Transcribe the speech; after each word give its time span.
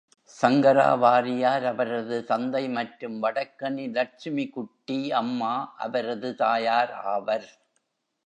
சங்கரா 0.37 0.97
வாரியர் 0.99 1.65
அவரது 1.65 2.17
தந்தை 2.23 2.69
மற்றும் 2.69 3.17
வடக்கனி 3.23 3.85
லட்சுமிகுட்டி 3.93 5.11
அம்மா 5.11 5.53
அவரது 5.77 6.31
தாயார் 6.35 6.93
ஆவர். 7.07 7.47